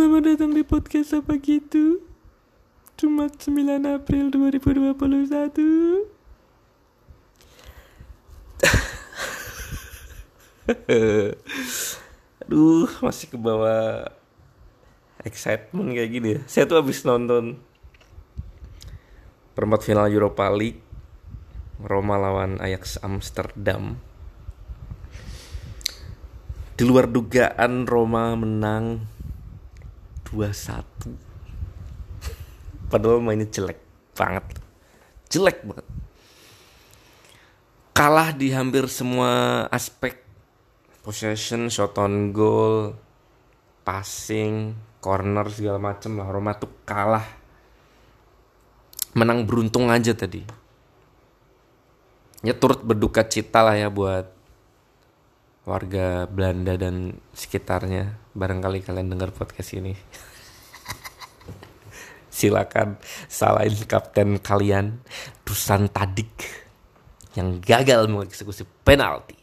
[0.00, 2.00] Selamat datang di podcast apa gitu
[2.96, 4.96] Jumat 9 April 2021
[12.48, 14.08] Aduh, masih ke bawah
[15.20, 16.40] excitement kayak gini ya.
[16.48, 17.60] Saya tuh habis nonton
[19.52, 20.80] perempat final Europa League
[21.76, 24.00] Roma lawan Ajax Amsterdam.
[26.72, 29.19] Di luar dugaan Roma menang
[30.32, 30.82] 2-1.
[32.90, 33.78] Padahal mainnya jelek
[34.18, 34.46] banget.
[35.30, 35.86] Jelek banget.
[37.94, 40.18] Kalah di hampir semua aspek
[41.04, 42.96] possession, shot on goal,
[43.84, 46.28] passing, corner segala macem lah.
[46.30, 47.26] Roma tuh kalah.
[49.12, 50.46] Menang beruntung aja tadi.
[52.40, 54.39] Ya turut berduka cita lah ya buat
[55.64, 58.16] warga Belanda dan sekitarnya.
[58.32, 59.92] Barangkali kalian dengar podcast ini.
[62.36, 65.02] Silakan salahin kapten kalian
[65.44, 66.32] Dusan Tadik
[67.36, 69.38] yang gagal mengeksekusi penalti.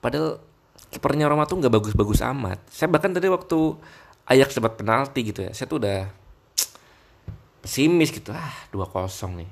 [0.00, 0.40] Padahal
[0.88, 2.58] kipernya Roma tuh nggak bagus-bagus amat.
[2.68, 3.76] Saya bahkan tadi waktu
[4.28, 6.04] Ajax dapat penalti gitu ya, saya tuh udah
[7.64, 8.28] pesimis gitu.
[8.32, 9.50] Ah, 2-0 nih.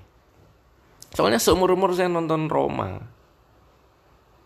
[1.17, 3.16] Soalnya seumur-umur saya nonton Roma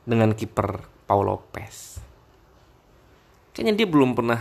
[0.04, 2.00] dengan kiper Paul Lopez.
[3.50, 4.40] Kayaknya dia belum pernah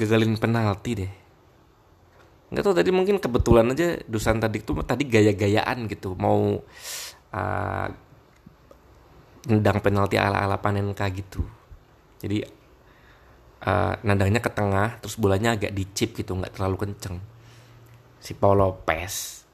[0.00, 1.12] gagalin penalti deh.
[2.50, 6.58] Nggak tahu tadi mungkin kebetulan aja Dusan tadi tuh tadi gaya-gayaan gitu mau
[7.30, 7.86] uh,
[9.46, 11.44] nendang penalti ala-ala Panenka gitu.
[12.18, 12.42] Jadi
[13.64, 17.22] uh, nendangnya ke tengah terus bolanya agak dicip gitu nggak terlalu kenceng.
[18.20, 19.44] Si Paul Lopez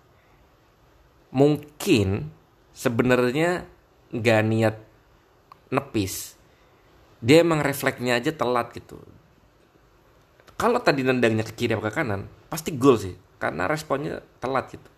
[1.34, 2.32] mungkin
[2.72, 3.68] sebenarnya
[4.12, 4.76] nggak niat
[5.72, 6.38] nepis.
[7.18, 9.00] Dia emang refleksnya aja telat gitu.
[10.56, 13.14] Kalau tadi nendangnya ke kiri atau ke kanan, pasti gol sih.
[13.36, 14.88] Karena responnya telat gitu.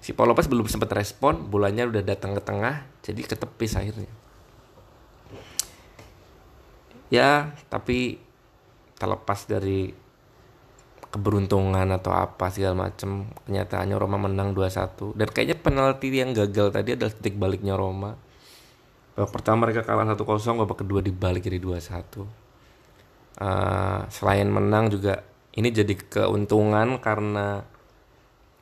[0.00, 4.12] Si Paul Lopez belum sempat respon, bolanya udah datang ke tengah, jadi ketepis akhirnya.
[7.10, 8.22] Ya, tapi
[8.96, 9.92] terlepas dari
[11.12, 16.92] keberuntungan atau apa segala macem kenyataannya Roma menang 2-1 dan kayaknya penalti yang gagal tadi
[16.92, 18.20] adalah titik baliknya Roma
[19.16, 20.20] babak pertama mereka kalah 1-0
[20.62, 22.20] babak kedua dibalik jadi 2-1
[23.40, 25.24] uh, selain menang juga
[25.56, 27.64] ini jadi keuntungan karena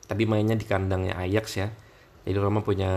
[0.07, 1.67] tadi mainnya di kandangnya Ajax ya.
[2.25, 2.91] Jadi Roma punya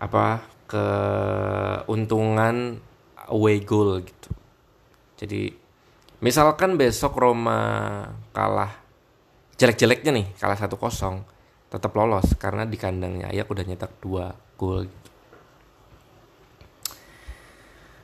[0.00, 2.78] apa keuntungan
[3.32, 4.30] away goal gitu.
[5.16, 5.50] Jadi
[6.20, 7.60] misalkan besok Roma
[8.36, 8.76] kalah
[9.56, 10.76] jelek-jeleknya nih kalah 1-0
[11.70, 15.09] tetap lolos karena di kandangnya Ayak udah nyetak 2 gol gitu.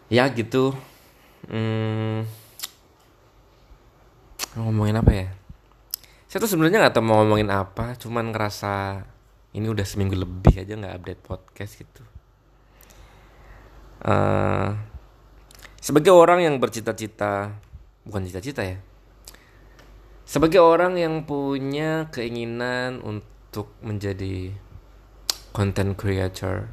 [0.06, 0.74] Ya gitu.
[1.46, 2.26] Hmm,
[4.58, 5.28] ngomongin apa ya?
[6.26, 9.06] Saya tuh sebenarnya nggak tahu mau ngomongin apa cuman ngerasa
[9.56, 12.02] ini udah seminggu lebih aja nggak update podcast gitu.
[14.04, 14.76] Uh,
[15.80, 17.56] sebagai orang yang bercita-cita
[18.04, 18.78] bukan cita-cita ya.
[20.26, 24.50] Sebagai orang yang punya keinginan untuk menjadi
[25.54, 26.68] content creator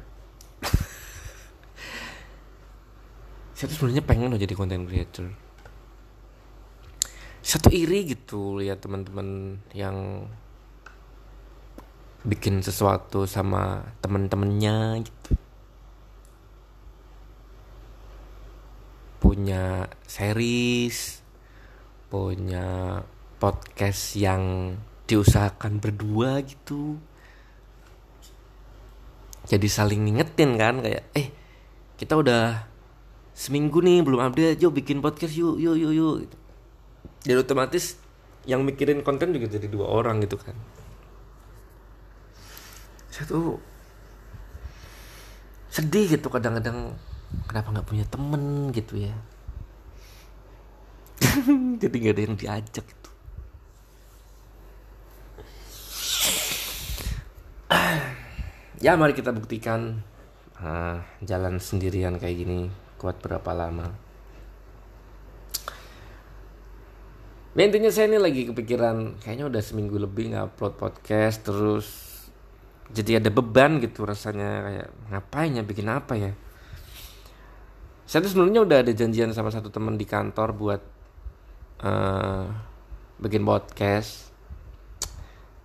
[3.64, 5.24] saya tuh sebenarnya pengen loh jadi content creator.
[7.40, 10.28] Satu iri gitu lihat teman-teman yang
[12.28, 15.32] bikin sesuatu sama temen-temennya gitu.
[19.24, 21.24] Punya series
[22.12, 23.00] punya
[23.40, 24.76] podcast yang
[25.08, 27.00] diusahakan berdua gitu.
[29.48, 31.32] Jadi saling ngingetin kan kayak eh
[31.96, 32.73] kita udah
[33.34, 34.62] seminggu nih belum update.
[34.62, 36.16] Yuk bikin podcast yuk yuk yuk yuk.
[37.26, 37.98] Jadi otomatis
[38.46, 40.54] yang mikirin konten juga jadi dua orang gitu kan.
[43.10, 43.58] Saya tuh
[45.68, 46.94] sedih gitu kadang-kadang.
[47.50, 49.14] Kenapa nggak punya temen gitu ya?
[51.82, 53.10] Jadi nggak ada yang diajak gitu.
[58.84, 60.04] Ya mari kita buktikan
[60.60, 62.68] uh, jalan sendirian kayak gini
[62.98, 64.04] kuat berapa lama?
[67.54, 71.86] Nah, intinya saya ini lagi kepikiran kayaknya udah seminggu lebih nggak upload podcast terus
[72.90, 76.32] jadi ada beban gitu rasanya kayak ngapain ya bikin apa ya?
[78.04, 80.82] Saya tuh sebenarnya udah ada janjian sama satu temen di kantor buat
[81.86, 82.44] uh,
[83.22, 84.34] bikin podcast.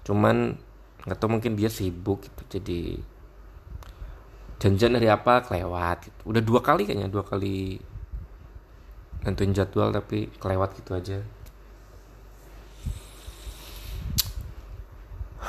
[0.05, 0.55] Cuman
[1.03, 3.01] nggak tahu mungkin dia sibuk gitu jadi
[4.59, 6.21] janjian dari apa kelewat gitu.
[6.35, 7.79] udah dua kali kayaknya dua kali
[9.23, 11.19] nentuin jadwal tapi kelewat gitu aja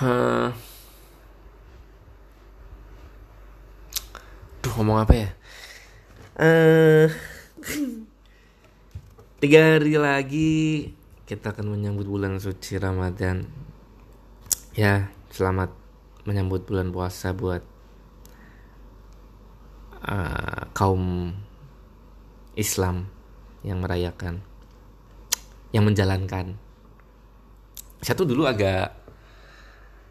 [0.00, 0.56] Hah.
[4.64, 5.28] Duh ngomong apa ya?
[6.40, 7.12] Eh
[9.44, 10.52] tiga hari lagi
[11.28, 13.44] kita akan menyambut bulan suci Ramadan.
[14.72, 15.68] Ya, selamat
[16.24, 17.60] menyambut bulan puasa buat
[20.10, 21.30] uh, kaum
[22.58, 23.06] Islam
[23.62, 24.42] yang merayakan,
[25.70, 26.58] yang menjalankan.
[28.02, 28.96] Saya tuh dulu agak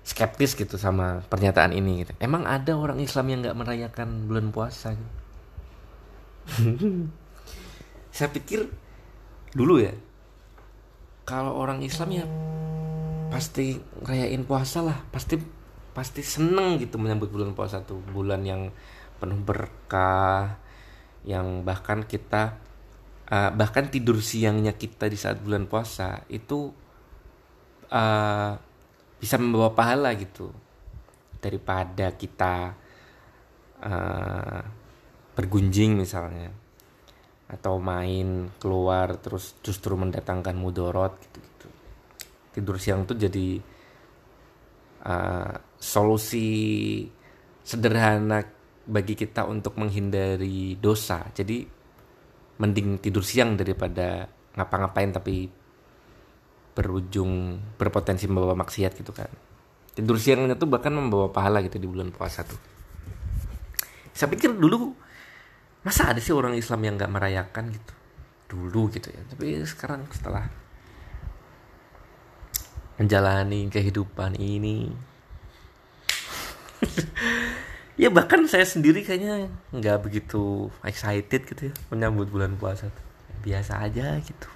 [0.05, 2.05] skeptis gitu sama pernyataan ini.
[2.05, 2.13] Gitu.
[2.23, 4.95] Emang ada orang Islam yang nggak merayakan bulan puasa?
[4.95, 5.11] Gitu?
[8.15, 8.65] Saya pikir
[9.53, 9.93] dulu ya,
[11.25, 12.25] kalau orang Islam ya
[13.29, 15.37] pasti ngerayain puasa lah, pasti
[15.93, 18.73] pasti seneng gitu menyambut bulan puasa tuh, bulan yang
[19.19, 20.57] penuh berkah,
[21.27, 22.55] yang bahkan kita
[23.29, 26.71] uh, bahkan tidur siangnya kita di saat bulan puasa itu
[27.91, 28.51] uh,
[29.19, 30.49] bisa membawa pahala gitu.
[31.39, 32.75] Daripada kita
[33.79, 34.61] uh,
[35.39, 36.51] bergunjing misalnya
[37.49, 41.67] atau main keluar terus justru mendatangkan mudorot gitu-gitu.
[42.53, 43.57] Tidur siang tuh jadi
[45.07, 47.07] uh, solusi
[47.63, 48.58] sederhana
[48.89, 51.29] bagi kita untuk menghindari dosa.
[51.29, 51.61] Jadi
[52.59, 54.25] mending tidur siang daripada
[54.57, 55.47] ngapa-ngapain tapi
[56.73, 59.29] berujung berpotensi membawa maksiat gitu kan.
[59.93, 62.59] Tidur siangnya tuh bahkan membawa pahala gitu di bulan puasa tuh.
[64.11, 64.91] Saya pikir dulu
[65.85, 67.93] masa ada sih orang Islam yang nggak merayakan gitu?
[68.49, 69.21] Dulu gitu ya.
[69.29, 70.49] Tapi sekarang setelah
[72.99, 74.91] menjalani kehidupan ini
[77.99, 82.87] ya bahkan saya sendiri kayaknya nggak begitu excited gitu ya menyambut bulan puasa
[83.43, 84.47] biasa aja gitu.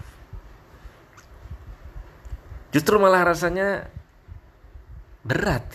[2.72, 3.92] Justru malah rasanya
[5.28, 5.68] berat.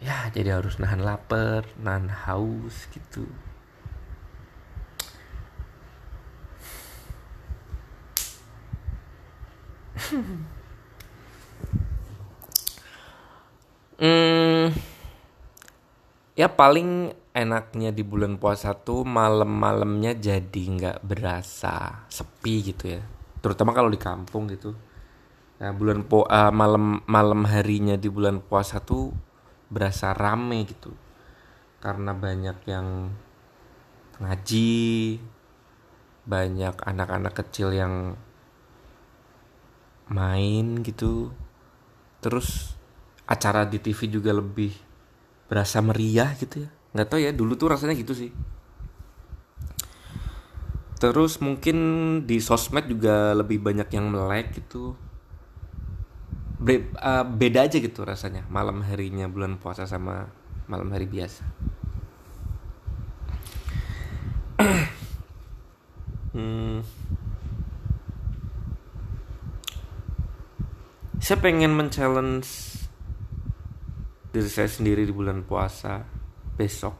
[0.00, 3.28] Ya jadi harus nahan lapar nahan haus gitu.
[13.98, 14.37] Hmm
[16.38, 23.02] ya paling enaknya di bulan puasa tuh malam-malamnya jadi nggak berasa sepi gitu ya.
[23.42, 24.70] Terutama kalau di kampung gitu.
[25.58, 29.10] Nah bulan po uh, malam malam harinya di bulan puasa tuh
[29.66, 30.94] berasa rame gitu.
[31.82, 33.10] Karena banyak yang
[34.22, 35.18] ngaji
[36.22, 38.14] banyak anak-anak kecil yang
[40.06, 41.34] main gitu.
[42.22, 42.78] Terus
[43.26, 44.87] acara di TV juga lebih
[45.48, 46.70] berasa meriah gitu ya.
[46.94, 48.30] Nggak tahu ya dulu tuh rasanya gitu sih.
[50.98, 51.76] Terus mungkin
[52.26, 54.94] di sosmed juga lebih banyak yang melek gitu.
[56.58, 60.28] Be uh, beda aja gitu rasanya malam harinya bulan puasa sama
[60.68, 61.42] malam hari biasa.
[66.28, 66.84] Hmm.
[71.18, 72.77] saya pengen men-challenge
[74.38, 76.06] diri saya sendiri di bulan puasa
[76.54, 76.94] besok.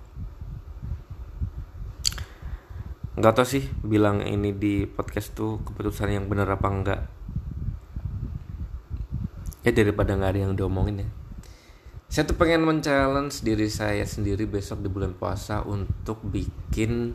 [3.14, 7.00] Nggak tau sih bilang ini di podcast tuh keputusan yang bener apa enggak
[9.62, 11.08] ya daripada nggak ada yang diomongin ya.
[12.10, 17.14] Saya tuh pengen men-challenge diri saya sendiri besok di bulan puasa untuk bikin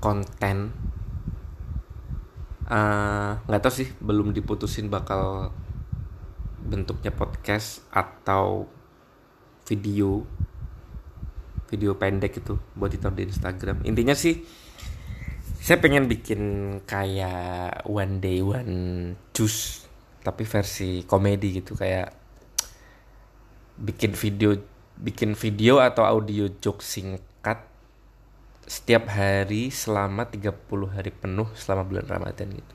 [0.00, 0.72] konten.
[2.70, 5.52] Eh, nggak uh, tahu sih belum diputusin bakal
[6.64, 8.70] bentuknya podcast atau
[9.70, 10.26] video
[11.70, 14.42] video pendek itu buat ditaruh di Instagram intinya sih
[15.62, 16.42] saya pengen bikin
[16.82, 19.86] kayak one day one juice
[20.26, 22.10] tapi versi komedi gitu kayak
[23.78, 24.58] bikin video
[25.00, 27.70] bikin video atau audio joke singkat
[28.70, 30.54] setiap hari selama 30
[30.94, 32.74] hari penuh selama bulan Ramadan gitu.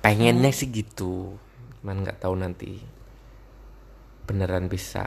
[0.00, 1.36] Pengennya sih gitu.
[1.82, 2.80] Cuman nggak tahu nanti
[4.24, 5.04] beneran bisa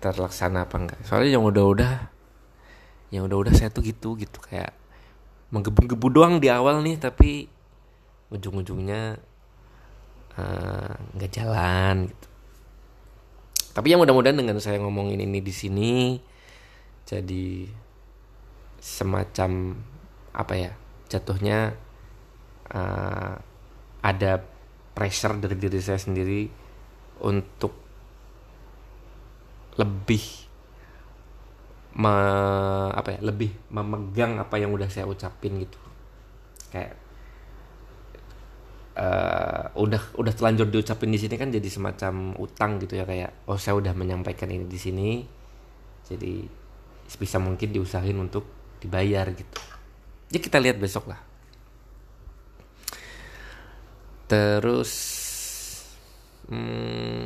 [0.00, 1.00] terlaksana apa enggak.
[1.08, 1.94] Soalnya yang udah-udah
[3.14, 4.40] yang udah-udah saya tuh gitu gitu.
[4.44, 4.76] Kayak
[5.54, 7.46] menggebu-gebu doang di awal nih tapi
[8.32, 9.16] ujung-ujungnya
[10.36, 12.26] eh, nggak uh, jalan gitu.
[13.74, 16.18] Tapi yang mudah-mudahan dengan saya ngomongin ini di sini
[17.04, 17.68] jadi
[18.78, 19.76] semacam
[20.34, 20.72] apa ya
[21.08, 21.74] jatuhnya
[22.72, 23.34] uh,
[24.04, 24.32] ada
[24.94, 26.63] pressure dari diri saya sendiri
[27.22, 27.72] untuk
[29.78, 30.22] lebih
[31.94, 35.78] me- apa ya lebih memegang apa yang udah saya ucapin gitu.
[36.72, 36.98] Kayak
[38.94, 43.58] eh, udah udah telanjur diucapin di sini kan jadi semacam utang gitu ya kayak oh
[43.58, 45.08] saya udah menyampaikan ini di sini
[46.06, 46.44] jadi
[47.08, 48.44] sebisa mungkin diusahain untuk
[48.80, 49.60] dibayar gitu.
[50.32, 51.20] Ya kita lihat besok lah.
[54.28, 54.92] Terus
[56.54, 57.20] hmm,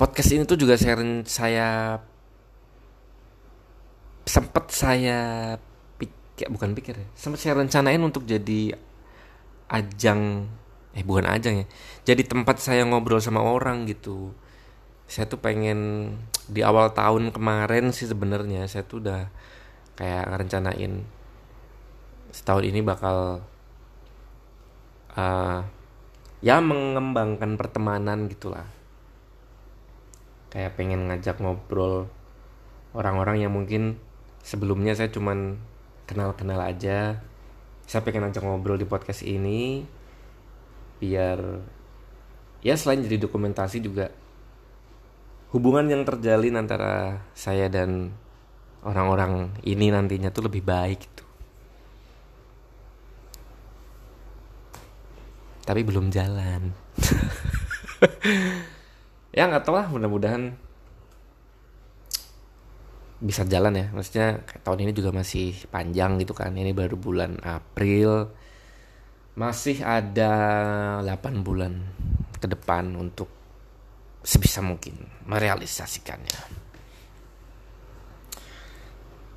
[0.00, 2.00] podcast ini tuh juga ren- saya
[4.24, 5.18] sempat saya
[6.00, 8.72] pikir bukan pikir ya sempat saya rencanain untuk jadi
[9.68, 10.48] ajang
[10.96, 11.66] eh bukan ajang ya
[12.02, 14.34] jadi tempat saya ngobrol sama orang gitu.
[15.10, 16.14] Saya tuh pengen
[16.46, 19.26] di awal tahun kemarin sih sebenarnya saya tuh udah
[19.98, 21.02] kayak rencanain
[22.30, 23.42] setahun ini bakal
[25.18, 25.60] uh,
[26.40, 28.64] ya mengembangkan pertemanan gitulah
[30.50, 32.08] kayak pengen ngajak ngobrol
[32.96, 34.00] orang-orang yang mungkin
[34.42, 35.60] sebelumnya saya cuman
[36.08, 37.22] kenal-kenal aja
[37.86, 39.84] saya pengen ngajak ngobrol di podcast ini
[40.98, 41.38] biar
[42.60, 44.12] ya selain jadi dokumentasi juga
[45.50, 48.14] hubungan yang terjalin antara saya dan
[48.86, 51.24] orang-orang ini nantinya tuh lebih baik gitu.
[55.70, 56.74] Tapi belum jalan.
[59.38, 60.50] ya nggak tahu lah mudah-mudahan
[63.22, 63.86] bisa jalan ya.
[63.94, 66.58] Maksudnya tahun ini juga masih panjang gitu kan.
[66.58, 68.34] Ini baru bulan April.
[69.38, 70.34] Masih ada
[71.06, 71.78] 8 bulan
[72.42, 73.30] ke depan untuk
[74.26, 74.98] sebisa mungkin
[75.30, 76.58] merealisasikannya.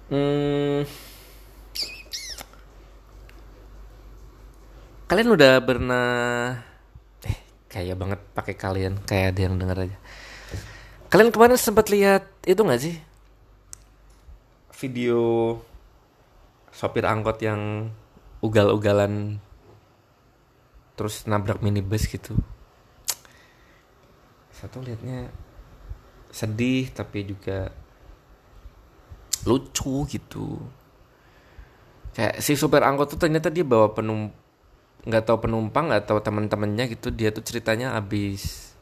[0.09, 0.81] Hmm,
[5.13, 6.09] kalian udah pernah
[7.21, 7.37] eh
[7.69, 9.97] kayak banget pakai kalian kayak ada yang denger aja.
[11.05, 12.97] Kalian kemarin sempat lihat itu nggak sih?
[14.73, 15.21] Video
[16.73, 17.93] sopir angkot yang
[18.41, 19.37] ugal-ugalan
[20.97, 22.33] terus nabrak minibus gitu.
[24.49, 25.29] Satu liatnya
[26.33, 27.69] sedih tapi juga
[29.45, 30.57] lucu gitu.
[32.17, 34.41] Kayak si supir angkot tuh ternyata dia bawa penum
[35.03, 38.73] nggak tahu penumpang nggak tahu teman-temannya gitu dia tuh ceritanya abis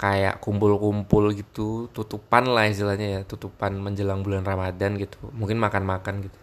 [0.00, 6.40] kayak kumpul-kumpul gitu tutupan lah istilahnya ya tutupan menjelang bulan Ramadan gitu mungkin makan-makan gitu.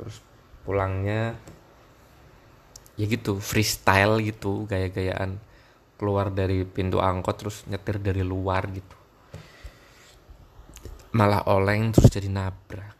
[0.00, 0.16] Terus
[0.64, 1.36] pulangnya
[2.96, 5.36] ya gitu freestyle gitu gaya-gayaan.
[6.00, 8.96] Keluar dari pintu angkot terus nyetir dari luar gitu.
[11.12, 12.96] Malah oleng terus jadi nabrak.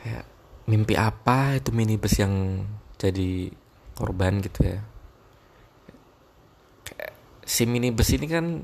[0.00, 0.37] Kayak
[0.68, 2.62] mimpi apa itu minibus yang
[3.00, 3.48] jadi
[3.96, 4.78] korban gitu ya?
[7.48, 8.60] Si minibus ini kan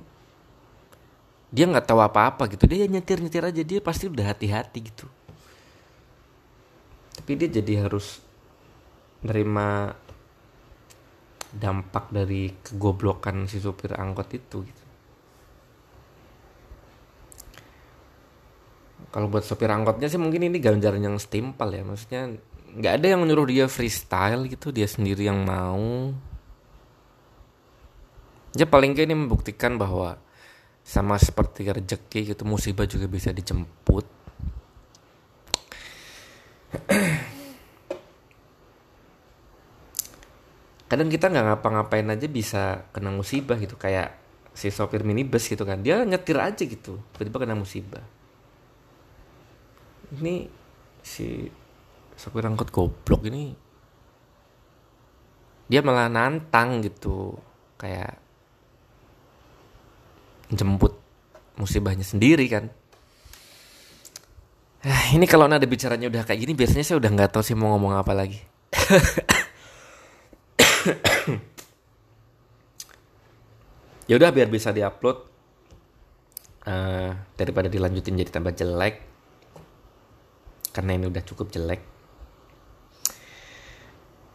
[1.48, 2.68] dia nggak tahu apa-apa gitu.
[2.68, 5.08] Dia nyetir nyetir aja dia pasti udah hati-hati gitu.
[7.16, 8.20] Tapi dia jadi harus
[9.24, 9.96] nerima
[11.54, 14.83] dampak dari kegoblokan si supir angkot itu gitu
[19.14, 21.86] kalau buat sopir angkotnya sih mungkin ini ganjaran yang setimpal ya.
[21.86, 22.34] Maksudnya
[22.74, 24.74] nggak ada yang nyuruh dia freestyle gitu.
[24.74, 26.10] Dia sendiri yang mau.
[28.58, 30.18] Ya paling nggak ini membuktikan bahwa
[30.82, 34.02] sama seperti rezeki gitu musibah juga bisa dijemput.
[40.90, 43.78] Kadang kita nggak ngapa-ngapain aja bisa kena musibah gitu.
[43.78, 44.18] Kayak
[44.58, 45.86] si sopir minibus gitu kan.
[45.86, 48.02] Dia nyetir aja gitu tiba-tiba kena musibah
[50.20, 50.48] ini
[51.04, 51.48] si
[52.14, 53.64] sopir angkot goblok ini
[55.68, 57.40] dia malah nantang gitu
[57.80, 58.20] kayak
[60.52, 61.00] jemput
[61.56, 62.68] musibahnya sendiri kan.
[64.84, 67.72] Ah, ini kalau nada bicaranya udah kayak gini biasanya saya udah nggak tahu sih mau
[67.72, 68.40] ngomong apa lagi.
[74.04, 75.16] Ya udah biar bisa diupload
[76.68, 79.13] uh, daripada dilanjutin jadi tambah jelek
[80.74, 81.80] karena ini udah cukup jelek.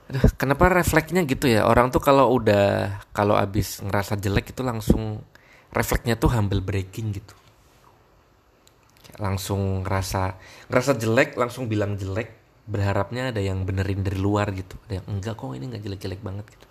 [0.10, 1.67] Aduh, kenapa refleksnya gitu ya?
[1.67, 5.22] Orang tuh kalau udah kalau abis ngerasa jelek itu langsung
[5.69, 7.36] refleksnya tuh humble breaking gitu.
[9.19, 10.39] Langsung ngerasa
[10.72, 14.79] ngerasa jelek langsung bilang jelek berharapnya ada yang benerin dari luar gitu.
[14.89, 16.65] Ada yang enggak kok ini nggak jelek-jelek banget gitu.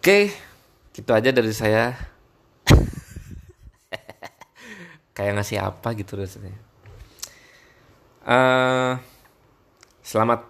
[0.00, 0.30] Oke,
[0.94, 2.15] gitu aja dari saya.
[5.16, 6.52] Kayak ngasih apa gitu rasanya.
[8.26, 8.92] Eh,
[10.04, 10.44] selamat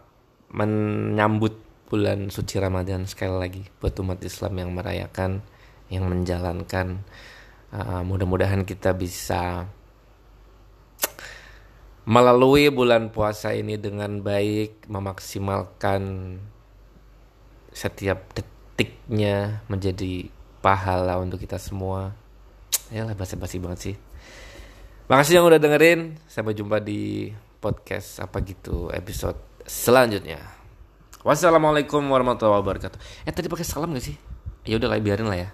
[0.50, 1.54] menyambut
[1.86, 5.44] bulan suci Ramadan sekali lagi buat umat Islam yang merayakan,
[5.86, 7.06] yang menjalankan.
[7.66, 9.66] Uh, mudah-mudahan kita bisa
[12.06, 16.02] melalui bulan puasa ini dengan baik, memaksimalkan
[17.74, 20.30] setiap detiknya menjadi
[20.62, 22.14] pahala untuk kita semua.
[22.88, 23.96] Ya lah basa-basi banget sih.
[25.06, 26.18] Makasih yang udah dengerin.
[26.26, 27.30] Sampai jumpa di
[27.62, 30.42] podcast apa gitu episode selanjutnya.
[31.22, 32.98] Wassalamualaikum warahmatullahi wabarakatuh.
[33.26, 34.18] Eh tadi pakai salam gak sih?
[34.66, 35.50] Ya udah lah biarin lah ya.